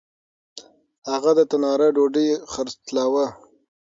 هغه 1.11 1.31
د 1.37 1.39
تنار 1.51 1.81
ډوډۍ 1.95 2.27
خرڅلاوه.. 2.51 3.25